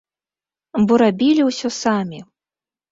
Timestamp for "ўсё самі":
1.51-2.19